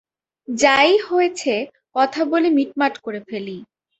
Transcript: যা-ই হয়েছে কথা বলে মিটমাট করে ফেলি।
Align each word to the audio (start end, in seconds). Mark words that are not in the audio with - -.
যা-ই 0.47 0.95
হয়েছে 1.07 1.53
কথা 1.95 2.21
বলে 2.25 2.47
মিটমাট 2.57 2.93
করে 2.97 3.19
ফেলি। 3.29 3.57